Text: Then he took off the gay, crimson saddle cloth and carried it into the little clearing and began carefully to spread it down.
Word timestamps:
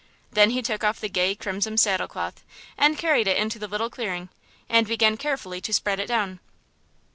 Then 0.31 0.49
he 0.49 0.63
took 0.63 0.83
off 0.83 0.99
the 0.99 1.09
gay, 1.09 1.35
crimson 1.35 1.77
saddle 1.77 2.07
cloth 2.07 2.43
and 2.75 2.97
carried 2.97 3.27
it 3.27 3.37
into 3.37 3.59
the 3.59 3.67
little 3.67 3.91
clearing 3.91 4.29
and 4.67 4.87
began 4.87 5.15
carefully 5.15 5.61
to 5.61 5.71
spread 5.71 5.99
it 5.99 6.07
down. 6.07 6.39